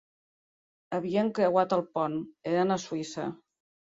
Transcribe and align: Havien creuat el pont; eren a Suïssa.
Havien 0.97 1.29
creuat 1.41 1.75
el 1.77 1.85
pont; 1.97 2.17
eren 2.53 2.77
a 2.77 2.81
Suïssa. 2.87 3.29